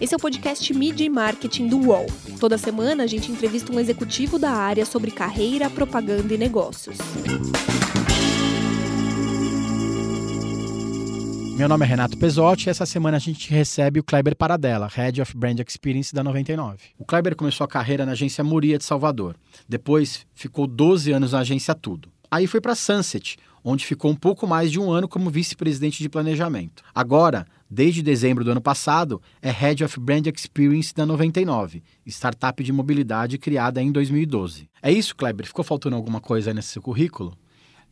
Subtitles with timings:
[0.00, 2.06] Esse é o podcast Media e Marketing do UOL.
[2.40, 6.96] Toda semana a gente entrevista um executivo da área sobre carreira, propaganda e negócios.
[11.60, 15.20] Meu nome é Renato Pesotti e essa semana a gente recebe o Kleber Paradella, Head
[15.20, 16.78] of Brand Experience da 99.
[16.98, 19.36] O Kleber começou a carreira na agência Muria de Salvador.
[19.68, 22.10] Depois ficou 12 anos na agência Tudo.
[22.30, 26.08] Aí foi para Sunset, onde ficou um pouco mais de um ano como vice-presidente de
[26.08, 26.82] planejamento.
[26.94, 32.72] Agora, desde dezembro do ano passado, é Head of Brand Experience da 99, startup de
[32.72, 34.68] mobilidade criada em 2012.
[34.80, 35.46] É isso, Kleber?
[35.46, 37.36] Ficou faltando alguma coisa nesse seu currículo?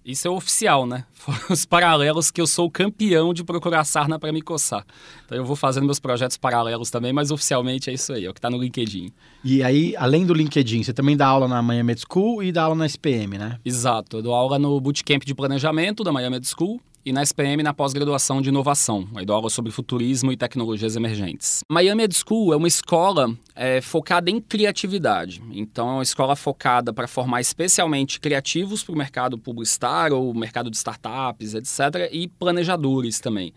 [0.09, 1.05] Isso é oficial, né?
[1.12, 4.87] Foram os paralelos que eu sou campeão de procurar sarna para me coçar.
[5.27, 8.33] Então eu vou fazendo meus projetos paralelos também, mas oficialmente é isso aí, é o
[8.33, 9.12] que está no LinkedIn.
[9.45, 12.75] E aí, além do LinkedIn, você também dá aula na Miami School e dá aula
[12.75, 13.59] na SPM, né?
[13.62, 17.73] Exato, eu dou aula no Bootcamp de Planejamento da Miami School e na SPM na
[17.73, 21.65] pós-graduação de inovação, aí dou aula sobre futurismo e tecnologias emergentes.
[21.67, 26.92] Miami Ed School é uma escola é, focada em criatividade, então é uma escola focada
[26.92, 33.20] para formar especialmente criativos para o mercado publicitário ou mercado de startups, etc., e planejadores
[33.20, 33.55] também.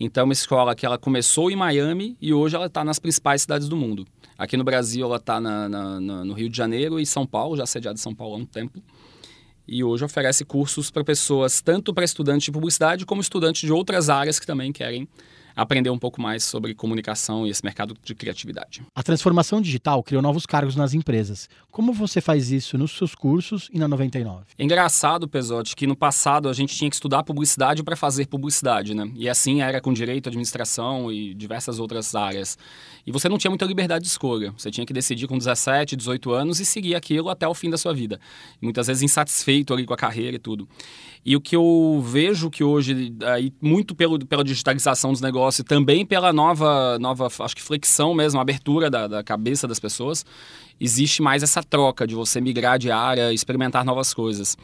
[0.00, 3.42] Então é uma escola que ela começou em Miami e hoje ela está nas principais
[3.42, 4.06] cidades do mundo.
[4.38, 8.02] Aqui no Brasil ela está no Rio de Janeiro e São Paulo, já sediada em
[8.02, 8.82] São Paulo há um tempo
[9.66, 14.08] e hoje oferece cursos para pessoas, tanto para estudantes de publicidade como estudantes de outras
[14.08, 15.08] áreas que também querem
[15.54, 18.82] aprender um pouco mais sobre comunicação e esse mercado de criatividade.
[18.94, 21.48] A transformação digital criou novos cargos nas empresas.
[21.70, 24.44] Como você faz isso nos seus cursos e na 99?
[24.58, 28.94] É engraçado, Pesote, que no passado a gente tinha que estudar publicidade para fazer publicidade,
[28.94, 29.10] né?
[29.14, 32.58] E assim era com direito, administração e diversas outras áreas.
[33.06, 34.52] E você não tinha muita liberdade de escolha.
[34.56, 37.76] Você tinha que decidir com 17, 18 anos e seguir aquilo até o fim da
[37.76, 38.20] sua vida.
[38.60, 40.68] E muitas vezes insatisfeito ali com a carreira e tudo.
[41.24, 45.64] E o que eu vejo que hoje, aí, muito pelo, pela digitalização dos negócios e
[45.64, 50.24] também pela nova, nova, acho que flexão mesmo, abertura da, da cabeça das pessoas,
[50.78, 54.54] existe mais essa troca de você migrar de área, experimentar novas coisas.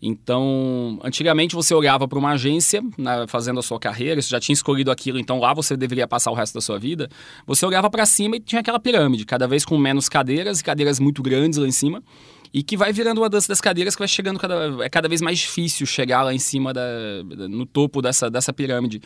[0.00, 4.52] Então, antigamente você olhava para uma agência, né, fazendo a sua carreira, você já tinha
[4.52, 7.08] escolhido aquilo, então lá você deveria passar o resto da sua vida.
[7.46, 11.00] Você olhava para cima e tinha aquela pirâmide, cada vez com menos cadeiras e cadeiras
[11.00, 12.02] muito grandes lá em cima
[12.54, 15.20] e que vai virando uma dança das cadeiras que vai chegando cada, é cada vez
[15.20, 16.86] mais difícil chegar lá em cima da,
[17.48, 19.02] no topo dessa, dessa pirâmide.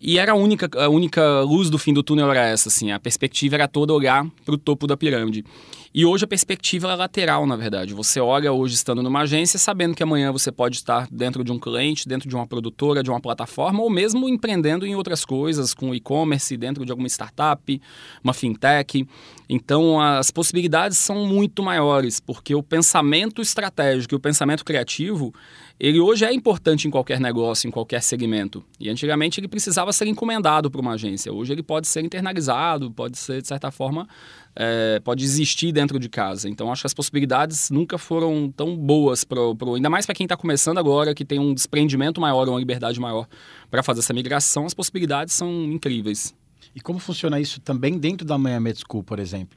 [0.00, 3.00] E era a única, a única luz do fim do túnel era essa, assim, a
[3.00, 5.44] perspectiva era toda olhar para o topo da pirâmide.
[5.92, 7.94] E hoje a perspectiva é lateral, na verdade.
[7.94, 11.58] Você olha hoje estando numa agência, sabendo que amanhã você pode estar dentro de um
[11.58, 15.94] cliente, dentro de uma produtora, de uma plataforma, ou mesmo empreendendo em outras coisas, com
[15.94, 17.80] e-commerce, dentro de alguma startup,
[18.22, 19.08] uma fintech.
[19.48, 25.34] Então as possibilidades são muito maiores, porque o pensamento estratégico e o pensamento criativo,
[25.80, 28.64] ele hoje é importante em qualquer negócio, em qualquer segmento.
[28.80, 31.32] E antigamente ele precisava ser encomendado para uma agência.
[31.32, 34.08] Hoje ele pode ser internalizado, pode ser, de certa forma,
[34.56, 36.48] é, pode existir dentro de casa.
[36.48, 40.24] Então, acho que as possibilidades nunca foram tão boas, pro, pro ainda mais para quem
[40.24, 43.28] está começando agora, que tem um desprendimento maior, uma liberdade maior
[43.70, 46.34] para fazer essa migração, as possibilidades são incríveis.
[46.74, 49.56] E como funciona isso também dentro da Miami School, por exemplo?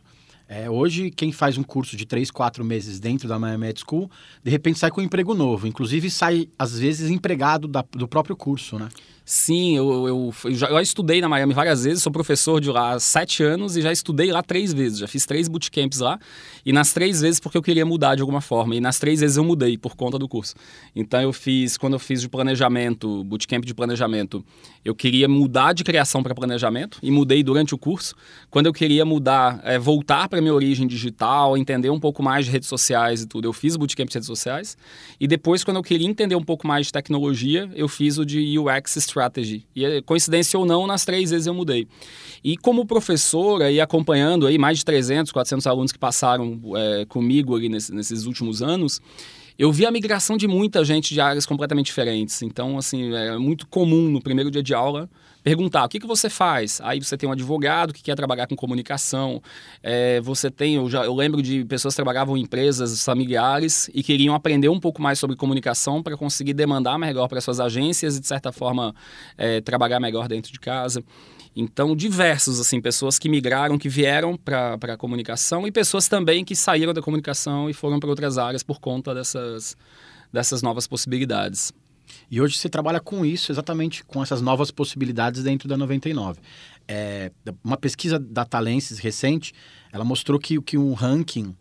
[0.53, 4.11] É, hoje, quem faz um curso de três, quatro meses dentro da Miami School,
[4.43, 5.65] de repente sai com um emprego novo.
[5.65, 8.89] Inclusive, sai, às vezes, empregado da, do próprio curso, né?
[9.23, 12.93] Sim, eu, eu, eu, já, eu estudei na Miami várias vezes, sou professor de lá
[12.93, 14.97] há sete anos e já estudei lá três vezes.
[14.97, 16.19] Já fiz três bootcamps lá
[16.65, 18.75] e nas três vezes porque eu queria mudar de alguma forma.
[18.75, 20.55] E nas três vezes eu mudei por conta do curso.
[20.95, 24.43] Então eu fiz, quando eu fiz de planejamento, bootcamp de planejamento,
[24.83, 28.15] eu queria mudar de criação para planejamento e mudei durante o curso.
[28.49, 32.51] Quando eu queria mudar, é, voltar para minha origem digital, entender um pouco mais de
[32.51, 34.75] redes sociais e tudo, eu fiz bootcamp de redes sociais.
[35.19, 38.57] E depois, quando eu queria entender um pouco mais de tecnologia, eu fiz o de
[38.57, 39.65] UX Strategy.
[39.75, 41.87] E é, coincidência ou não, nas três vezes eu mudei.
[42.43, 47.55] E como professor, aí acompanhando aí mais de 300, 400 alunos que passaram é, comigo
[47.55, 49.01] ali nesse, nesses últimos anos,
[49.61, 52.41] eu vi a migração de muita gente de áreas completamente diferentes.
[52.41, 55.07] Então, assim, é muito comum no primeiro dia de aula
[55.43, 56.81] perguntar o que, que você faz.
[56.83, 59.39] Aí você tem um advogado que quer trabalhar com comunicação.
[59.83, 64.01] É, você tem, eu, já, eu lembro de pessoas que trabalhavam em empresas familiares e
[64.01, 68.19] queriam aprender um pouco mais sobre comunicação para conseguir demandar melhor para suas agências e,
[68.19, 68.95] de certa forma,
[69.37, 71.03] é, trabalhar melhor dentro de casa.
[71.55, 76.55] Então, diversos, assim, pessoas que migraram, que vieram para a comunicação e pessoas também que
[76.55, 79.75] saíram da comunicação e foram para outras áreas por conta dessas,
[80.31, 81.73] dessas novas possibilidades.
[82.29, 86.39] E hoje você trabalha com isso, exatamente com essas novas possibilidades dentro da 99.
[86.87, 87.31] É,
[87.63, 89.53] uma pesquisa da Talenses recente,
[89.91, 91.55] ela mostrou que, que um ranking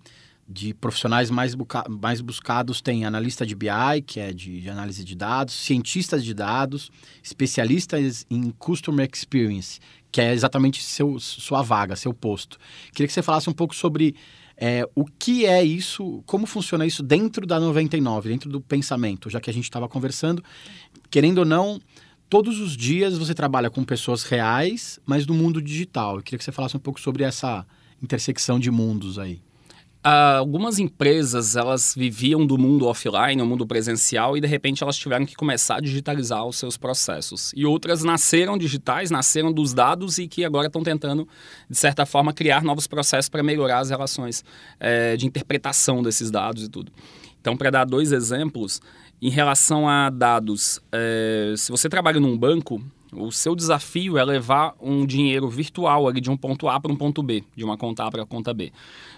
[0.51, 1.55] de profissionais mais,
[1.89, 6.35] mais buscados tem analista de BI, que é de, de, análise de dados, cientistas de
[6.35, 6.91] dados,
[7.23, 9.79] especialistas em Customer Experience,
[10.11, 12.59] que é exatamente seu, sua vaga, seu posto.
[12.93, 14.17] Queria que você falasse um pouco sobre
[14.57, 19.41] é, o que é isso, como funciona isso dentro da 99, dentro do pensamento, já
[19.41, 20.43] que a gente estava conversando.
[21.09, 21.81] Querendo ou não,
[22.29, 26.17] todos os dias você trabalha com pessoas reais, mas no mundo digital.
[26.17, 27.65] Eu queria que você falasse um pouco sobre essa
[28.03, 29.41] intersecção de mundos aí.
[30.03, 34.97] Uh, algumas empresas elas viviam do mundo offline, o mundo presencial, e de repente elas
[34.97, 37.53] tiveram que começar a digitalizar os seus processos.
[37.55, 41.29] E outras nasceram digitais, nasceram dos dados e que agora estão tentando,
[41.69, 44.43] de certa forma, criar novos processos para melhorar as relações
[44.79, 46.91] é, de interpretação desses dados e tudo.
[47.39, 48.81] Então, para dar dois exemplos,
[49.21, 52.83] em relação a dados, é, se você trabalha num banco,
[53.13, 56.97] o seu desafio é levar um dinheiro virtual ali de um ponto A para um
[56.97, 58.73] ponto B, de uma conta A para a conta B.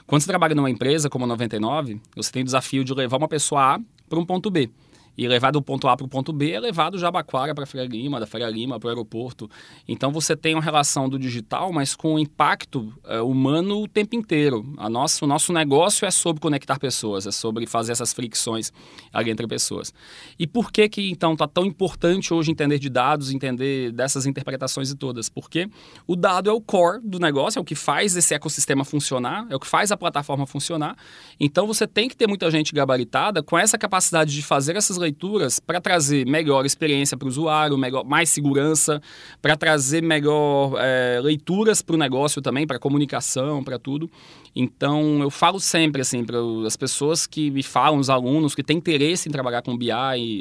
[0.07, 3.29] Quando você trabalha numa empresa como a 99, você tem o desafio de levar uma
[3.29, 4.71] pessoa A para um ponto B
[5.17, 7.87] e levar do ponto A para o ponto B é levar do Jabaquara para Faria
[7.87, 9.49] Lima, da Faria Lima para o aeroporto.
[9.87, 14.73] Então você tem uma relação do digital, mas com impacto é, humano o tempo inteiro.
[14.79, 18.73] A nossa, o nosso negócio é sobre conectar pessoas, é sobre fazer essas fricções
[19.13, 19.93] ali entre pessoas.
[20.39, 24.91] E por que que então está tão importante hoje entender de dados, entender dessas interpretações
[24.91, 25.29] e todas?
[25.29, 25.69] Porque
[26.07, 29.57] o dado é o core do negócio, é o que faz esse ecossistema funcionar, é
[29.57, 30.97] o que faz a plataforma funcionar.
[31.39, 35.61] Então você tem que ter muita gente gabaritada com essa capacidade de fazer essas leituras
[35.61, 39.03] para trazer melhor experiência para o usuário, melhor, mais segurança,
[39.43, 44.11] para trazer melhor é, leituras para o negócio também, para comunicação, para tudo.
[44.55, 48.79] Então, eu falo sempre assim para as pessoas que me falam, os alunos que têm
[48.79, 49.91] interesse em trabalhar com BI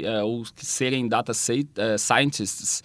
[0.04, 2.84] é, ou que serem data é, scientists,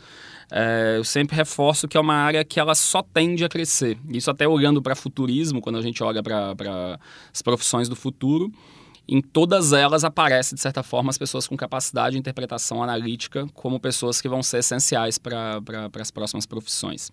[0.51, 3.99] é, eu sempre reforço que é uma área que ela só tende a crescer.
[4.09, 6.99] Isso até olhando para futurismo, quando a gente olha para
[7.33, 8.53] as profissões do futuro
[9.09, 13.79] em todas elas aparece, de certa forma, as pessoas com capacidade de interpretação analítica como
[13.79, 15.61] pessoas que vão ser essenciais para
[16.01, 17.13] as próximas profissões.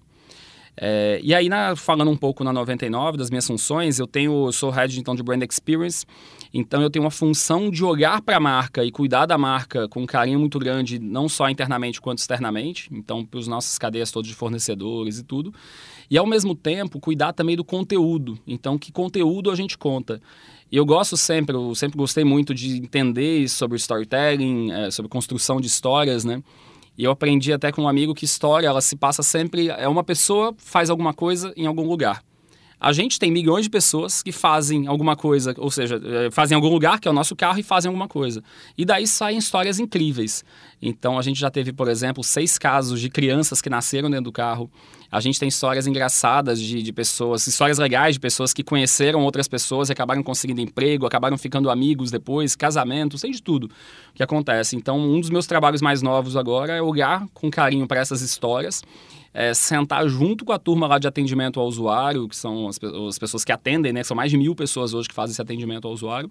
[0.75, 4.51] É, e aí, na, falando um pouco na 99 das minhas funções, eu tenho, eu
[4.51, 6.03] sou head então de brand experience,
[6.51, 10.01] então eu tenho uma função de olhar para a marca e cuidar da marca com
[10.01, 14.27] um carinho muito grande, não só internamente quanto externamente, então para os nossas cadeias todas
[14.27, 15.53] de fornecedores e tudo.
[16.09, 18.37] E ao mesmo tempo, cuidar também do conteúdo.
[18.45, 20.21] Então, que conteúdo a gente conta?
[20.71, 25.61] E eu gosto sempre, eu sempre gostei muito de entender sobre storytelling, é, sobre construção
[25.61, 26.41] de histórias, né?
[26.97, 29.69] E eu aprendi até com um amigo que história, ela se passa sempre...
[29.69, 32.23] É uma pessoa faz alguma coisa em algum lugar.
[32.83, 36.57] A gente tem milhões de pessoas que fazem alguma coisa, ou seja, eh, fazem em
[36.57, 38.43] algum lugar, que é o nosso carro, e fazem alguma coisa.
[38.77, 40.43] E daí saem histórias incríveis.
[40.81, 44.31] Então, a gente já teve, por exemplo, seis casos de crianças que nasceram dentro do
[44.33, 44.69] carro.
[45.09, 49.47] A gente tem histórias engraçadas de, de pessoas, histórias legais de pessoas que conheceram outras
[49.47, 53.69] pessoas e acabaram conseguindo emprego, acabaram ficando amigos depois, casamentos, sei de tudo
[54.13, 54.75] que acontece.
[54.75, 58.81] Então, um dos meus trabalhos mais novos agora é olhar com carinho para essas histórias
[59.33, 63.17] é, sentar junto com a turma lá de atendimento ao usuário, que são as, as,
[63.17, 64.03] pessoas que atendem, né?
[64.03, 66.29] São mais de mil pessoas hoje que fazem esse atendimento ao usuário.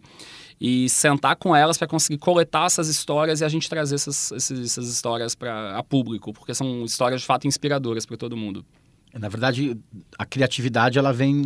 [0.60, 4.88] E sentar com elas para conseguir coletar essas histórias e a gente trazer essas, essas
[4.88, 8.64] histórias para a público, porque são histórias de fato inspiradoras para todo mundo.
[9.19, 9.76] Na verdade,
[10.19, 11.44] a criatividade, ela vem.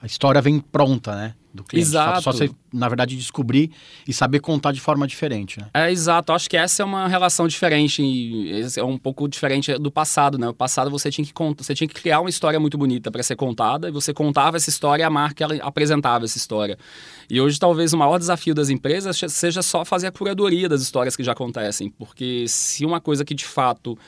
[0.00, 1.34] A história vem pronta, né?
[1.52, 1.88] Do cliente.
[1.88, 2.22] Exato.
[2.22, 3.70] Só você, na verdade, descobrir
[4.06, 5.68] e saber contar de forma diferente, né?
[5.74, 6.32] É, exato.
[6.32, 8.02] Acho que essa é uma relação diferente.
[8.76, 10.48] É um pouco diferente do passado, né?
[10.48, 13.36] O passado você tinha que, você tinha que criar uma história muito bonita para ser
[13.36, 16.78] contada, e você contava essa história e a marca apresentava essa história.
[17.28, 21.16] E hoje, talvez, o maior desafio das empresas seja só fazer a curadoria das histórias
[21.16, 21.88] que já acontecem.
[21.90, 23.98] Porque se uma coisa que de fato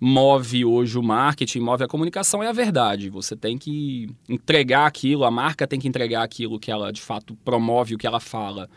[0.00, 3.10] move hoje o marketing, move a comunicação é a verdade.
[3.10, 7.36] Você tem que entregar aquilo, a marca tem que entregar aquilo que ela de fato
[7.44, 8.68] promove, o que ela fala.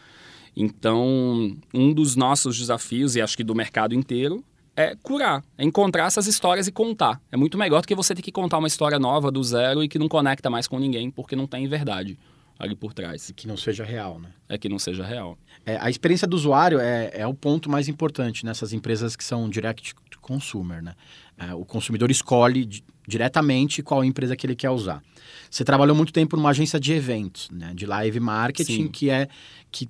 [0.55, 4.43] Então, um dos nossos desafios, e acho que do mercado inteiro,
[4.75, 7.21] é curar, é encontrar essas histórias e contar.
[7.31, 9.89] É muito melhor do que você ter que contar uma história nova do zero e
[9.89, 12.17] que não conecta mais com ninguém porque não tem verdade
[12.59, 13.31] ali por trás.
[13.33, 14.29] Que não seja real, né?
[14.49, 15.37] É que não seja real.
[15.65, 19.49] É, a experiência do usuário é, é o ponto mais importante nessas empresas que são
[19.49, 20.93] direct to consumer, né?
[21.37, 25.01] É, o consumidor escolhe di diretamente qual empresa que ele quer usar.
[25.49, 27.73] Você trabalhou muito tempo numa agência de eventos, né?
[27.73, 28.87] De live marketing, Sim.
[28.87, 29.27] que é
[29.71, 29.89] que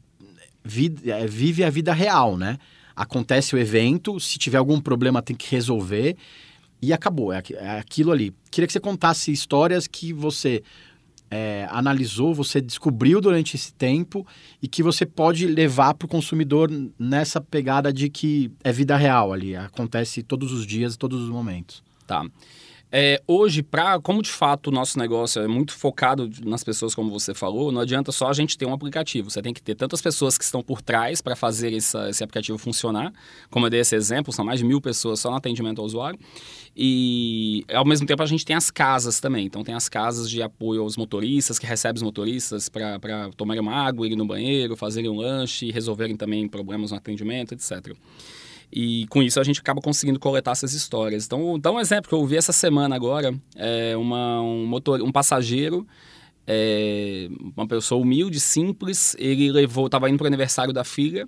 [1.06, 2.58] é, vive a vida real, né?
[2.96, 6.16] Acontece o evento, se tiver algum problema tem que resolver
[6.82, 8.34] e acabou, é, é aquilo ali.
[8.50, 10.64] Queria que você contasse histórias que você
[11.32, 14.26] é, analisou, você descobriu durante esse tempo
[14.62, 19.32] e que você pode levar para o consumidor nessa pegada de que é vida real
[19.32, 21.84] ali, acontece todos os dias, todos os momentos.
[22.08, 22.26] Tá.
[22.92, 27.12] É, hoje, pra, como de fato o nosso negócio é muito focado nas pessoas, como
[27.12, 29.30] você falou, não adianta só a gente ter um aplicativo.
[29.30, 32.58] Você tem que ter tantas pessoas que estão por trás para fazer essa, esse aplicativo
[32.58, 33.14] funcionar.
[33.52, 36.20] Como eu dei esse exemplo, são mais de mil pessoas só no atendimento ao usuário.
[36.76, 39.46] E, ao mesmo tempo, a gente tem as casas também.
[39.46, 43.00] Então, tem as casas de apoio aos motoristas, que recebem os motoristas para
[43.38, 47.96] tomarem uma água, irem no banheiro, fazerem um lanche, resolverem também problemas no atendimento, etc.
[48.72, 51.26] E com isso a gente acaba conseguindo coletar essas histórias.
[51.26, 55.12] Então, dá um exemplo que eu vi essa semana agora, é uma, um, motor, um
[55.12, 55.88] passageiro,
[56.46, 61.28] é, uma pessoa humilde, simples, ele levou, estava indo para o aniversário da filha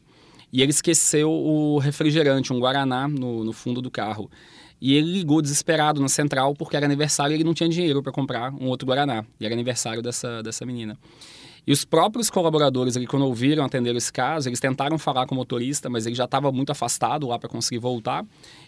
[0.53, 4.29] e ele esqueceu o refrigerante, um Guaraná, no, no fundo do carro.
[4.81, 8.11] E ele ligou desesperado na central porque era aniversário e ele não tinha dinheiro para
[8.11, 9.23] comprar um outro Guaraná.
[9.39, 10.97] E era aniversário dessa, dessa menina.
[11.65, 15.37] E os próprios colaboradores ali, quando ouviram atender esse caso, eles tentaram falar com o
[15.37, 18.25] motorista, mas ele já estava muito afastado lá para conseguir voltar.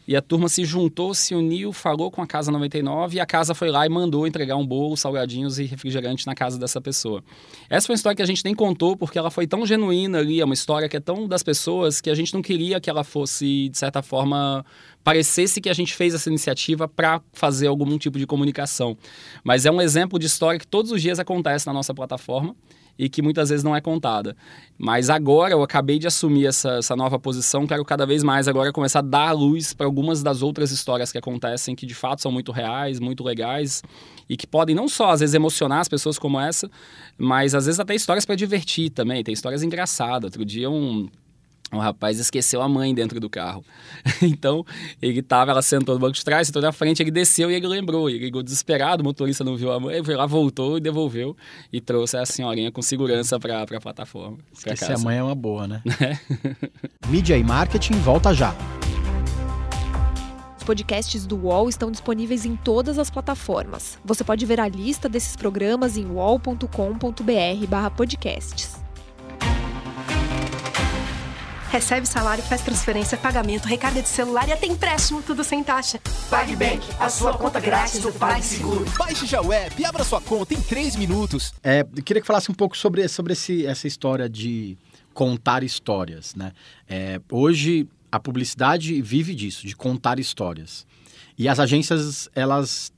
[0.07, 3.55] E a turma se juntou, se uniu, falou com a Casa 99 e a casa
[3.55, 7.23] foi lá e mandou entregar um bolo, salgadinhos e refrigerante na casa dessa pessoa.
[7.69, 10.39] Essa foi uma história que a gente nem contou porque ela foi tão genuína ali,
[10.39, 13.03] é uma história que é tão das pessoas que a gente não queria que ela
[13.03, 14.63] fosse, de certa forma,
[15.03, 18.97] parecesse que a gente fez essa iniciativa para fazer algum tipo de comunicação.
[19.43, 22.55] Mas é um exemplo de história que todos os dias acontece na nossa plataforma
[22.97, 24.35] e que muitas vezes não é contada.
[24.77, 28.71] Mas agora eu acabei de assumir essa, essa nova posição, quero cada vez mais agora
[28.71, 32.31] começar a dar luz para algumas das outras histórias que acontecem, que de fato são
[32.31, 33.81] muito reais, muito legais
[34.29, 36.69] e que podem não só às vezes emocionar as pessoas como essa,
[37.17, 39.23] mas às vezes até histórias para divertir também.
[39.23, 40.25] Tem histórias engraçadas.
[40.25, 41.09] Outro dia um
[41.73, 43.65] um rapaz esqueceu a mãe dentro do carro.
[44.21, 44.65] então,
[45.01, 47.67] ele tava, ela sentou no banco de trás, sentou na frente, ele desceu e ele
[47.67, 48.09] lembrou.
[48.09, 51.35] Ele ligou desesperado, o motorista não viu a mãe, ele foi lá, voltou e devolveu
[51.71, 54.37] e trouxe a senhorinha com segurança para a plataforma.
[54.53, 55.81] Esquecer a mãe é uma boa, né?
[57.07, 58.55] Mídia e marketing volta já.
[60.57, 63.99] Os podcasts do UOL estão disponíveis em todas as plataformas.
[64.05, 68.82] Você pode ver a lista desses programas em uol.com.br/podcasts.
[71.73, 75.99] Recebe salário, faz transferência, pagamento, recarga de celular e até empréstimo, tudo sem taxa.
[76.29, 78.85] PagBank, a sua conta grátis do PagSeguro.
[78.95, 81.51] Baixe já o app e abra sua conta em 3 minutos.
[81.63, 84.77] É, eu queria que falasse um pouco sobre, sobre esse, essa história de
[85.15, 86.51] contar histórias, né?
[86.87, 90.85] É, hoje a publicidade vive disso, de contar histórias.
[91.35, 92.93] E as agências, elas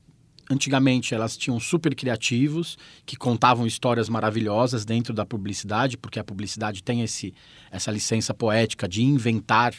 [0.50, 6.82] antigamente elas tinham super criativos que contavam histórias maravilhosas dentro da publicidade, porque a publicidade
[6.82, 7.34] tem esse,
[7.70, 9.74] essa licença poética de inventar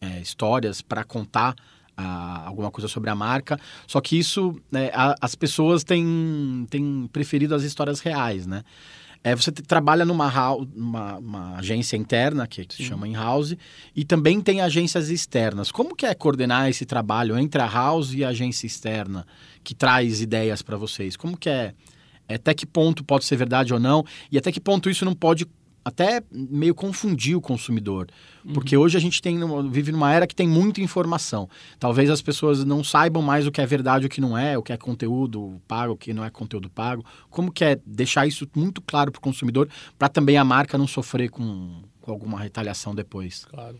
[0.00, 1.54] é, histórias para contar
[1.96, 3.58] ah, alguma coisa sobre a marca.
[3.86, 8.62] Só que isso, é, a, as pessoas têm, têm preferido as histórias reais, né?
[9.24, 10.28] É, você trabalha numa
[10.74, 13.56] uma, uma, agência interna, que se chama in-house,
[13.94, 15.70] e também tem agências externas.
[15.70, 19.24] Como que é coordenar esse trabalho entre a house e a agência externa,
[19.62, 21.16] que traz ideias para vocês?
[21.16, 21.72] Como que é?
[22.28, 24.04] Até que ponto pode ser verdade ou não?
[24.30, 25.46] E até que ponto isso não pode
[25.84, 28.08] até meio confundir o consumidor.
[28.44, 28.52] Uhum.
[28.52, 29.38] Porque hoje a gente tem,
[29.70, 31.48] vive numa era que tem muita informação.
[31.78, 34.62] Talvez as pessoas não saibam mais o que é verdade o que não é, o
[34.62, 37.04] que é conteúdo pago, o que não é conteúdo pago.
[37.30, 40.86] Como que é deixar isso muito claro para o consumidor, para também a marca não
[40.86, 43.44] sofrer com, com alguma retaliação depois?
[43.44, 43.76] Claro.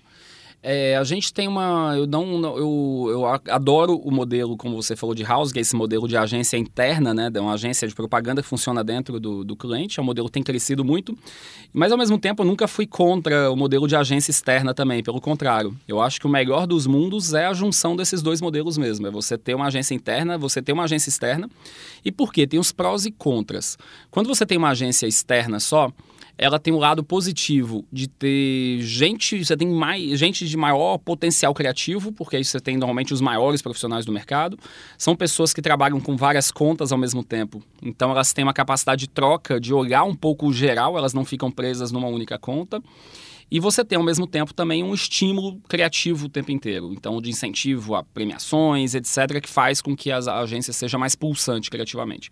[0.65, 1.95] É, a gente tem uma.
[1.97, 5.75] Eu não, eu, eu adoro o modelo, como você falou, de house, que é esse
[5.75, 7.29] modelo de agência interna, né?
[7.29, 9.99] De uma agência de propaganda que funciona dentro do, do cliente.
[9.99, 11.19] É um modelo tem crescido muito.
[11.73, 15.03] Mas ao mesmo tempo eu nunca fui contra o modelo de agência externa também.
[15.03, 18.79] Pelo contrário, eu acho que o melhor dos mundos é a junção desses dois modelos
[18.79, 19.09] mesmo.
[19.09, 21.51] É você ter uma agência interna, você ter uma agência externa.
[22.05, 22.47] E por quê?
[22.47, 23.77] Tem os prós e contras.
[24.13, 25.91] Quando você tem uma agência externa só,
[26.43, 31.55] ela tem um lado positivo de ter gente, você tem mais gente de maior potencial
[31.55, 34.59] criativo, porque aí você tem normalmente os maiores profissionais do mercado.
[34.99, 37.63] São pessoas que trabalham com várias contas ao mesmo tempo.
[37.81, 41.49] Então elas têm uma capacidade de troca, de olhar um pouco geral, elas não ficam
[41.49, 42.83] presas numa única conta.
[43.55, 46.91] E você tem, ao mesmo tempo, também um estímulo criativo o tempo inteiro.
[46.95, 51.71] Então, de incentivo a premiações, etc., que faz com que a agência seja mais pulsante
[51.71, 52.31] criativamente.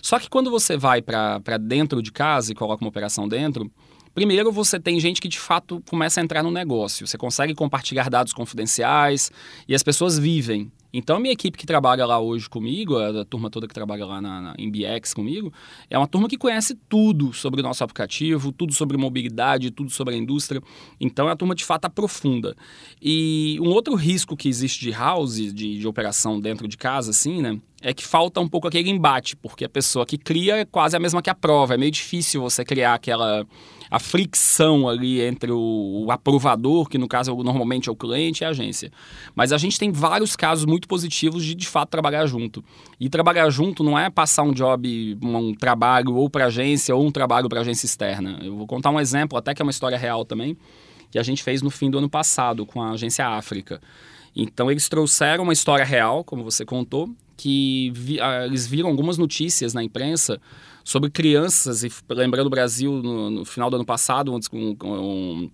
[0.00, 3.68] Só que quando você vai para dentro de casa e coloca uma operação dentro,
[4.14, 7.06] Primeiro, você tem gente que de fato começa a entrar no negócio.
[7.06, 9.32] Você consegue compartilhar dados confidenciais
[9.66, 13.48] e as pessoas vivem então, a minha equipe que trabalha lá hoje comigo, a, turma
[13.48, 15.52] toda que trabalha lá na, na MBX comigo,
[15.88, 20.14] é uma turma que conhece tudo sobre o nosso aplicativo, tudo sobre mobilidade, tudo sobre
[20.14, 20.62] a indústria.
[21.00, 22.54] Então, é uma turma de fato aprofunda.
[23.00, 27.40] E um outro risco que existe de house, de, de operação dentro de casa, assim,
[27.40, 27.58] né?
[27.82, 31.00] é que falta um pouco aquele embate, porque a pessoa que cria é quase a
[31.00, 31.74] mesma que a prova.
[31.74, 33.44] É meio difícil você criar aquela
[33.90, 38.44] a fricção ali entre o, o aprovador, que no caso normalmente é o cliente, e
[38.46, 38.90] a agência.
[39.34, 42.64] Mas a gente tem vários casos muito muito positivos de de fato trabalhar junto.
[42.98, 47.12] E trabalhar junto não é passar um job, um trabalho ou para agência ou um
[47.12, 48.40] trabalho para agência externa.
[48.42, 50.56] Eu vou contar um exemplo, até que é uma história real também,
[51.10, 53.80] que a gente fez no fim do ano passado com a agência África.
[54.34, 59.18] Então eles trouxeram uma história real, como você contou, que vi, uh, eles viram algumas
[59.18, 60.40] notícias na imprensa
[60.84, 65.50] sobre crianças, e lembrando o Brasil no, no final do ano passado, um, um,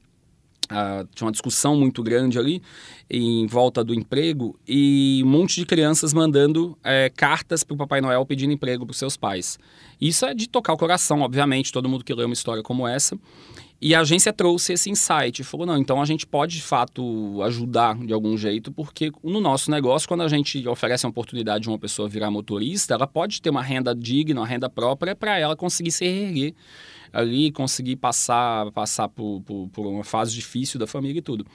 [1.15, 2.63] Tinha uma discussão muito grande ali
[3.11, 8.01] em volta do emprego e um monte de crianças mandando é, cartas para o Papai
[8.01, 9.59] Noel pedindo emprego para os seus pais.
[10.01, 13.19] Isso é de tocar o coração, obviamente, todo mundo que lê uma história como essa.
[13.81, 17.97] E a agência trouxe esse insight, falou, não, então a gente pode de fato ajudar
[17.97, 21.79] de algum jeito, porque no nosso negócio, quando a gente oferece a oportunidade de uma
[21.79, 25.93] pessoa virar motorista, ela pode ter uma renda digna, uma renda própria para ela conseguir
[25.93, 26.55] se reerguer
[27.13, 31.47] ali, conseguir passar, passar por, por, por uma fase difícil da família e tudo.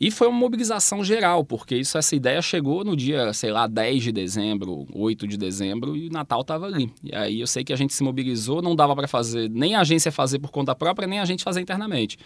[0.00, 4.02] E foi uma mobilização geral, porque isso, essa ideia chegou no dia, sei lá, 10
[4.02, 6.92] de dezembro, 8 de dezembro, e o Natal estava ali.
[7.02, 9.80] E aí eu sei que a gente se mobilizou, não dava para fazer, nem a
[9.80, 12.18] agência fazer por conta própria, nem a gente fazer internamente.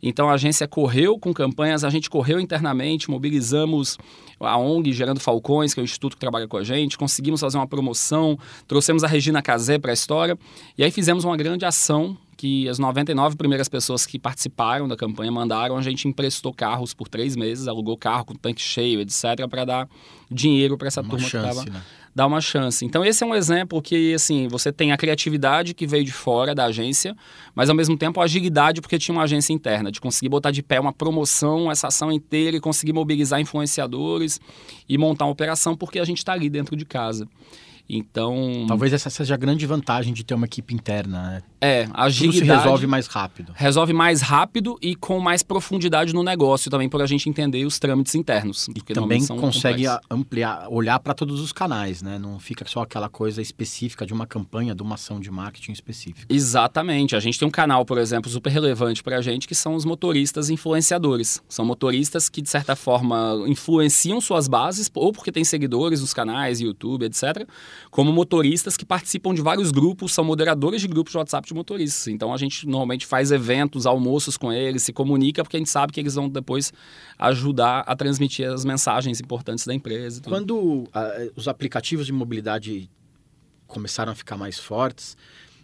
[0.00, 3.98] Então a agência correu com campanhas, a gente correu internamente, mobilizamos
[4.38, 7.58] a ONG Gerando Falcões, que é o instituto que trabalha com a gente, conseguimos fazer
[7.58, 10.38] uma promoção, trouxemos a Regina Casé para a história,
[10.78, 15.32] e aí fizemos uma grande ação que as 99 primeiras pessoas que participaram da campanha
[15.32, 19.64] mandaram, a gente emprestou carros por três meses, alugou carro com tanque cheio, etc., para
[19.64, 19.88] dar
[20.30, 21.70] dinheiro para essa uma turma chance, que estava.
[21.70, 21.82] Né?
[22.14, 22.84] Dar uma chance.
[22.84, 26.54] Então, esse é um exemplo que, assim, você tem a criatividade que veio de fora
[26.54, 27.14] da agência,
[27.54, 30.62] mas ao mesmo tempo a agilidade, porque tinha uma agência interna, de conseguir botar de
[30.62, 34.40] pé uma promoção, essa ação inteira e conseguir mobilizar influenciadores
[34.88, 37.28] e montar uma operação, porque a gente está ali dentro de casa.
[37.88, 38.64] Então.
[38.66, 41.42] Talvez essa seja a grande vantagem de ter uma equipe interna, né?
[41.60, 42.40] É, a agilidade.
[42.40, 43.52] Tudo se resolve mais rápido.
[43.54, 47.78] Resolve mais rápido e com mais profundidade no negócio também, por a gente entender os
[47.78, 48.68] trâmites internos.
[48.68, 50.06] E também consegue complexos.
[50.10, 52.18] ampliar, olhar para todos os canais, né?
[52.18, 56.26] Não fica só aquela coisa específica de uma campanha, de uma ação de marketing específica.
[56.28, 57.16] Exatamente.
[57.16, 59.84] A gente tem um canal, por exemplo, super relevante para a gente, que são os
[59.84, 61.42] motoristas influenciadores.
[61.48, 66.60] São motoristas que, de certa forma, influenciam suas bases, ou porque têm seguidores nos canais,
[66.60, 67.46] YouTube, etc
[67.90, 72.08] como motoristas que participam de vários grupos, são moderadores de grupos de WhatsApp de motoristas.
[72.08, 75.92] Então a gente normalmente faz eventos, almoços com eles, se comunica, porque a gente sabe
[75.92, 76.72] que eles vão depois
[77.18, 80.22] ajudar a transmitir as mensagens importantes da empresa.
[80.22, 80.88] Quando uh,
[81.34, 82.90] os aplicativos de mobilidade
[83.66, 85.16] começaram a ficar mais fortes,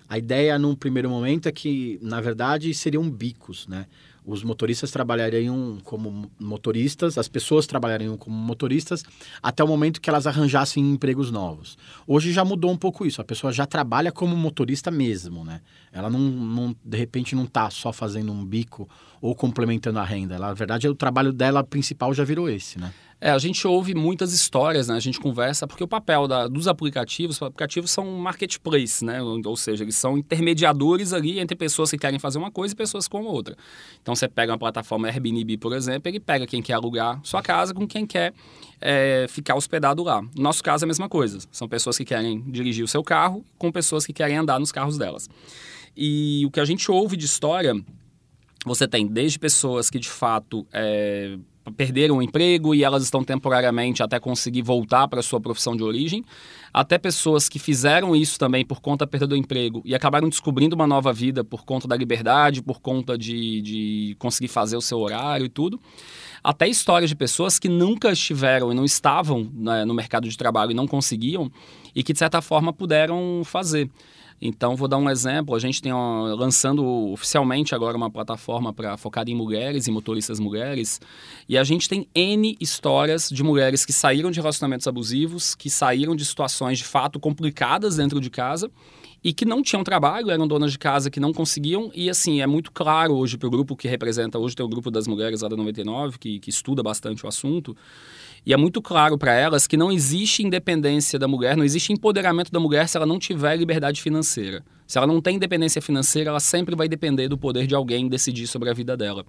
[0.08, 3.86] a ideia num primeiro momento é que, na verdade, seriam bicos, né?
[4.24, 9.04] Os motoristas trabalhariam como motoristas, as pessoas trabalhariam como motoristas
[9.42, 11.76] até o momento que elas arranjassem empregos novos.
[12.06, 15.60] Hoje já mudou um pouco isso, a pessoa já trabalha como motorista mesmo, né?
[15.92, 18.88] Ela não, não de repente não está só fazendo um bico
[19.20, 20.34] ou complementando a renda.
[20.34, 22.92] Ela, na verdade, o trabalho dela principal já virou esse, né?
[23.24, 24.96] É, a gente ouve muitas histórias, né?
[24.96, 29.22] A gente conversa, porque o papel da, dos aplicativos, os aplicativos são marketplace, né?
[29.22, 33.06] Ou seja, eles são intermediadores ali entre pessoas que querem fazer uma coisa e pessoas
[33.06, 33.56] com outra.
[34.02, 37.72] Então, você pega uma plataforma Airbnb, por exemplo, ele pega quem quer alugar sua casa
[37.72, 38.34] com quem quer
[38.80, 40.20] é, ficar hospedado lá.
[40.20, 41.38] No nosso caso, é a mesma coisa.
[41.52, 44.98] São pessoas que querem dirigir o seu carro com pessoas que querem andar nos carros
[44.98, 45.30] delas.
[45.96, 47.74] E o que a gente ouve de história,
[48.64, 51.36] você tem desde pessoas que, de fato, é,
[51.76, 55.82] perderam o emprego e elas estão temporariamente até conseguir voltar para a sua profissão de
[55.82, 56.24] origem,
[56.72, 60.74] até pessoas que fizeram isso também por conta da perda do emprego e acabaram descobrindo
[60.74, 64.98] uma nova vida por conta da liberdade, por conta de, de conseguir fazer o seu
[64.98, 65.80] horário e tudo.
[66.42, 70.72] Até histórias de pessoas que nunca estiveram e não estavam né, no mercado de trabalho
[70.72, 71.50] e não conseguiam
[71.94, 73.88] e que, de certa forma, puderam fazer.
[74.44, 75.54] Então, vou dar um exemplo.
[75.54, 80.40] A gente tem uma, lançando oficialmente agora uma plataforma para focada em mulheres e motoristas
[80.40, 81.00] mulheres.
[81.48, 86.16] E a gente tem N histórias de mulheres que saíram de relacionamentos abusivos, que saíram
[86.16, 88.68] de situações de fato complicadas dentro de casa
[89.22, 91.92] e que não tinham trabalho, eram donas de casa que não conseguiam.
[91.94, 94.90] E assim, é muito claro hoje para o grupo que representa, hoje tem o grupo
[94.90, 97.76] das mulheres lá da 99, que, que estuda bastante o assunto.
[98.44, 102.50] E é muito claro para elas que não existe independência da mulher, não existe empoderamento
[102.50, 104.64] da mulher se ela não tiver liberdade financeira.
[104.86, 108.48] Se ela não tem independência financeira, ela sempre vai depender do poder de alguém decidir
[108.48, 109.24] sobre a vida dela.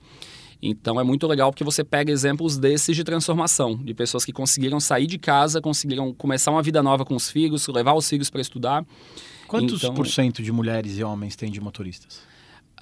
[0.61, 4.79] Então é muito legal porque você pega exemplos desses de transformação, de pessoas que conseguiram
[4.79, 8.41] sair de casa, conseguiram começar uma vida nova com os filhos, levar os filhos para
[8.41, 8.85] estudar.
[9.47, 12.32] Quantos então, por cento de mulheres e homens tem de motoristas?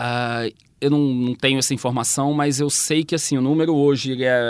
[0.01, 4.17] Uh, eu não, não, tenho essa informação, mas eu sei que assim o número hoje
[4.23, 4.41] é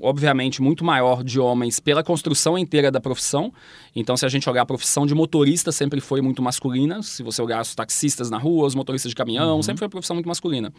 [0.00, 3.52] obviamente muito maior de homens pela construção inteira da profissão.
[3.94, 7.02] Então, se a gente olhar a profissão de motorista, sempre foi muito masculina.
[7.02, 9.62] Se você olhar os taxistas na rua, os motoristas de caminhão, uhum.
[9.62, 10.72] sempre foi uma profissão muito masculina.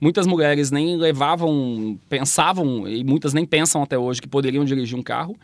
[0.00, 5.02] Muitas mulheres nem levavam, pensavam, e muitas nem pensam até hoje que poderiam dirigir um
[5.04, 5.38] carro.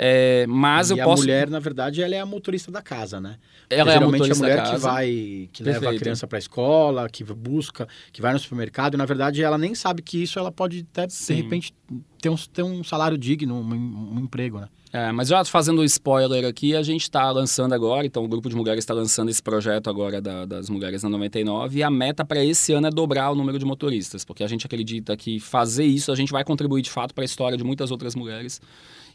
[0.00, 1.22] É, mas e eu a posso.
[1.22, 3.36] mulher, na verdade, ela é a motorista da casa, né?
[3.68, 4.88] Ela é a motorista a mulher da que casa.
[4.88, 6.00] vai, que leva a Perfeito.
[6.02, 9.74] criança para a escola, que busca, que vai no supermercado, e na verdade ela nem
[9.74, 11.34] sabe que isso ela pode até, Sim.
[11.34, 11.74] de repente,
[12.22, 14.68] ter um, ter um salário digno, um, um emprego, né?
[14.90, 18.48] É, mas já fazendo um spoiler aqui, a gente está lançando agora, então o grupo
[18.48, 22.24] de mulheres está lançando esse projeto agora da- das mulheres na 99 e a meta
[22.24, 25.84] para esse ano é dobrar o número de motoristas, porque a gente acredita que fazer
[25.84, 28.62] isso a gente vai contribuir de fato para a história de muitas outras mulheres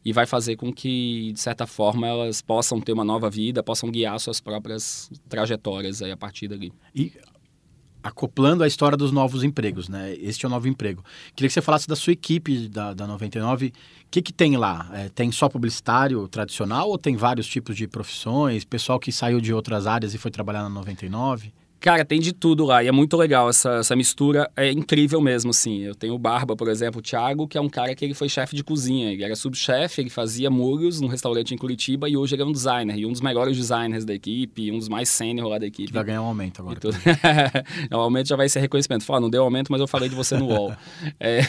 [0.06, 3.90] e vai fazer com que, de certa forma, elas possam ter uma nova vida, possam
[3.90, 6.74] guiar suas próprias trajetórias aí a partir dali.
[6.94, 7.14] E
[8.04, 10.14] acoplando a história dos novos empregos, né?
[10.16, 11.04] Este é o novo emprego.
[11.34, 13.68] Queria que você falasse da sua equipe da, da 99.
[13.68, 13.72] O
[14.12, 14.90] que, que tem lá?
[14.94, 18.66] É, tem só publicitário tradicional ou tem vários tipos de profissões?
[18.66, 21.54] Pessoal que saiu de outras áreas e foi trabalhar na 99?
[21.84, 25.52] Cara, tem de tudo lá e é muito legal essa, essa mistura, é incrível mesmo,
[25.52, 25.82] assim.
[25.82, 28.30] Eu tenho o Barba, por exemplo, o Thiago, que é um cara que ele foi
[28.30, 32.36] chefe de cozinha, ele era subchefe, ele fazia molhos num restaurante em Curitiba e hoje
[32.36, 35.50] ele é um designer, e um dos melhores designers da equipe, um dos mais sênior
[35.50, 35.90] lá da equipe.
[35.90, 36.78] Que vai ganhar um aumento agora.
[36.78, 36.98] E tudo.
[37.92, 39.04] Normalmente já vai ser reconhecimento.
[39.04, 40.74] Fala, não deu aumento, mas eu falei de você no UOL.
[41.20, 41.42] É,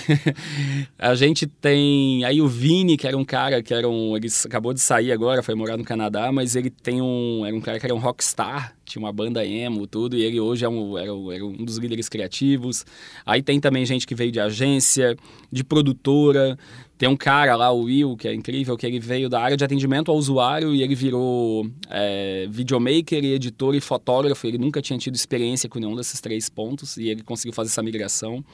[0.98, 4.16] a gente tem aí o Vini, que era um cara que era um.
[4.16, 7.46] Ele acabou de sair agora, foi morar no Canadá, mas ele tem um.
[7.46, 10.64] Era um cara que era um rockstar, tinha uma banda emo, tudo, e ele hoje
[10.64, 12.84] é um, era, era um dos líderes criativos.
[13.24, 15.16] Aí tem também gente que veio de agência,
[15.50, 16.58] de produtora.
[16.96, 19.64] Tem um cara lá, o Will, que é incrível, que ele veio da área de
[19.64, 24.46] atendimento ao usuário e ele virou é, videomaker, e editor e fotógrafo.
[24.46, 27.82] Ele nunca tinha tido experiência com nenhum desses três pontos e ele conseguiu fazer essa
[27.82, 28.44] migração.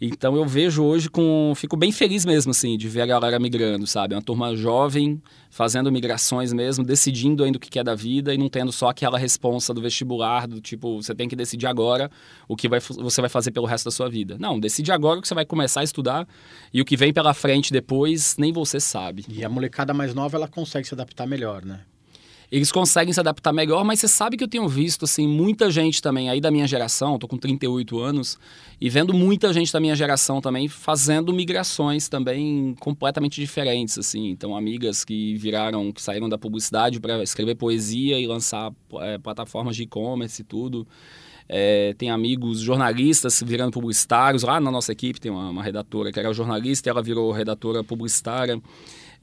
[0.00, 1.52] Então eu vejo hoje com.
[1.56, 4.14] Fico bem feliz mesmo, assim, de ver a galera migrando, sabe?
[4.14, 8.48] Uma turma jovem, fazendo migrações mesmo, decidindo ainda o que quer da vida e não
[8.48, 12.10] tendo só aquela responsa do vestibular, do tipo, você tem que decidir agora
[12.48, 14.36] o que vai, você vai fazer pelo resto da sua vida.
[14.38, 16.26] Não, decide agora o que você vai começar a estudar
[16.72, 19.24] e o que vem pela frente depois, nem você sabe.
[19.28, 21.80] E a molecada mais nova, ela consegue se adaptar melhor, né?
[22.54, 26.00] Eles conseguem se adaptar melhor, mas você sabe que eu tenho visto, assim, muita gente
[26.00, 28.38] também aí da minha geração, tô com 38 anos,
[28.80, 34.28] e vendo muita gente da minha geração também fazendo migrações também completamente diferentes, assim.
[34.28, 39.74] Então, amigas que viraram, que saíram da publicidade para escrever poesia e lançar é, plataformas
[39.74, 40.86] de e-commerce e tudo.
[41.48, 44.44] É, tem amigos jornalistas virando publicitários.
[44.44, 47.82] Lá na nossa equipe tem uma, uma redatora que era jornalista e ela virou redatora
[47.82, 48.62] publicitária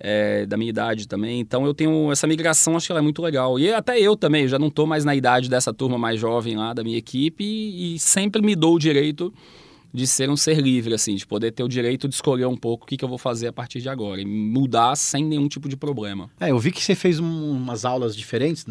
[0.04, 1.40] é, da minha idade também.
[1.40, 3.58] Então eu tenho essa migração, acho que ela é muito legal.
[3.60, 6.56] E até eu também, eu já não estou mais na idade dessa turma mais jovem
[6.58, 9.34] lá da minha equipe e, e sempre me dou o direito
[9.94, 12.86] de ser um ser livre, assim, de poder ter o direito de escolher um pouco
[12.86, 15.68] o que, que eu vou fazer a partir de agora e mudar sem nenhum tipo
[15.68, 16.30] de problema.
[16.40, 18.66] É, eu vi que você fez um- umas aulas diferentes